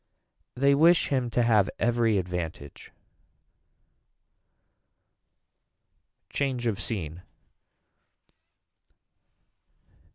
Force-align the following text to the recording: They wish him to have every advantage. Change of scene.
They 0.55 0.73
wish 0.73 1.09
him 1.09 1.29
to 1.29 1.43
have 1.43 1.69
every 1.77 2.17
advantage. 2.17 2.91
Change 6.31 6.65
of 6.65 6.81
scene. 6.81 7.21